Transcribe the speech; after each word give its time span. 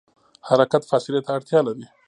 حرکت 0.47 0.83
فاصلې 0.89 1.21
ته 1.25 1.31
اړتیا 1.37 1.59
لري. 1.67 1.85